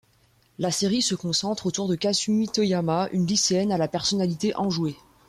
[0.57, 4.95] La série se concentre autour de Kasumi Toyama, une lycéenne à la personnalité enjouée.